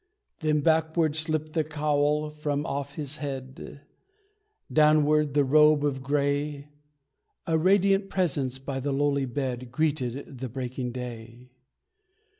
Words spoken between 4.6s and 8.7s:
Downward the robe of grey; A radiant presence